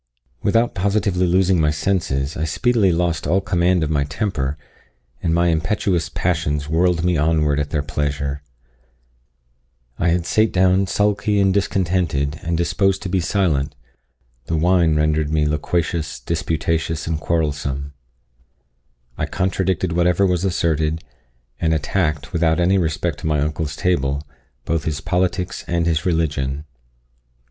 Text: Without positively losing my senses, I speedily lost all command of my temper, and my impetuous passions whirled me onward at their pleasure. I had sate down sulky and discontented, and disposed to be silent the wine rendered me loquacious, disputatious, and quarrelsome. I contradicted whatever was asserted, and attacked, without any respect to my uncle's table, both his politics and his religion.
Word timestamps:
Without 0.41 0.73
positively 0.73 1.27
losing 1.27 1.61
my 1.61 1.69
senses, 1.69 2.35
I 2.35 2.43
speedily 2.43 2.91
lost 2.91 3.27
all 3.27 3.39
command 3.39 3.83
of 3.83 3.91
my 3.91 4.03
temper, 4.03 4.57
and 5.21 5.31
my 5.31 5.49
impetuous 5.49 6.09
passions 6.09 6.67
whirled 6.67 7.03
me 7.05 7.17
onward 7.17 7.59
at 7.59 7.69
their 7.69 7.83
pleasure. 7.83 8.41
I 9.99 10.07
had 10.07 10.25
sate 10.25 10.51
down 10.51 10.87
sulky 10.87 11.39
and 11.39 11.53
discontented, 11.53 12.39
and 12.41 12.57
disposed 12.57 13.03
to 13.03 13.09
be 13.09 13.19
silent 13.19 13.75
the 14.45 14.57
wine 14.57 14.95
rendered 14.95 15.29
me 15.29 15.45
loquacious, 15.45 16.19
disputatious, 16.19 17.05
and 17.05 17.19
quarrelsome. 17.19 17.93
I 19.19 19.27
contradicted 19.27 19.91
whatever 19.93 20.25
was 20.25 20.43
asserted, 20.43 21.03
and 21.59 21.75
attacked, 21.75 22.33
without 22.33 22.59
any 22.59 22.79
respect 22.79 23.19
to 23.19 23.27
my 23.27 23.39
uncle's 23.39 23.75
table, 23.75 24.27
both 24.65 24.85
his 24.85 24.99
politics 24.99 25.63
and 25.67 25.85
his 25.85 26.07
religion. 26.07 26.65